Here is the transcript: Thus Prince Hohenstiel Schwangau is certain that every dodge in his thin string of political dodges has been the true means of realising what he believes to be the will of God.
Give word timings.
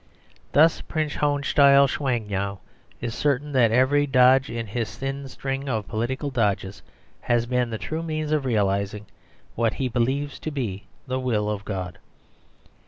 Thus 0.53 0.81
Prince 0.81 1.13
Hohenstiel 1.17 1.85
Schwangau 1.85 2.57
is 3.01 3.13
certain 3.13 3.51
that 3.51 3.71
every 3.71 4.07
dodge 4.07 4.49
in 4.49 4.65
his 4.65 4.97
thin 4.97 5.27
string 5.27 5.69
of 5.69 5.87
political 5.87 6.31
dodges 6.31 6.81
has 7.19 7.45
been 7.45 7.69
the 7.69 7.77
true 7.77 8.01
means 8.01 8.31
of 8.31 8.43
realising 8.43 9.05
what 9.53 9.75
he 9.75 9.87
believes 9.87 10.39
to 10.39 10.49
be 10.49 10.87
the 11.05 11.19
will 11.19 11.47
of 11.51 11.63
God. 11.65 11.99